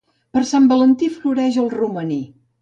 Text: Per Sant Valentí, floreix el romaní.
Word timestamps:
Per 0.37 0.41
Sant 0.51 0.65
Valentí, 0.71 1.09
floreix 1.19 1.61
el 1.65 1.71
romaní. 1.75 2.19